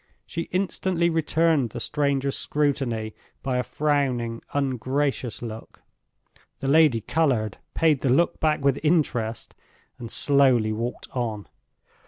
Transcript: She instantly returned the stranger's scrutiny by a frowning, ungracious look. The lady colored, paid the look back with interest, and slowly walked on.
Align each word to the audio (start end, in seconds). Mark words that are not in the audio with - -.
She 0.25 0.49
instantly 0.51 1.11
returned 1.11 1.69
the 1.69 1.79
stranger's 1.79 2.35
scrutiny 2.35 3.13
by 3.43 3.59
a 3.59 3.63
frowning, 3.63 4.41
ungracious 4.51 5.43
look. 5.43 5.83
The 6.59 6.67
lady 6.67 7.01
colored, 7.01 7.59
paid 7.75 7.99
the 8.01 8.09
look 8.09 8.39
back 8.39 8.65
with 8.65 8.79
interest, 8.81 9.53
and 9.99 10.09
slowly 10.09 10.71
walked 10.73 11.07
on. 11.11 11.45